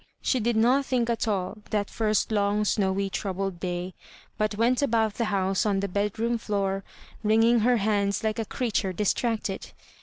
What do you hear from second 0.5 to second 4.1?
not think at all that first long snowy, troubled day,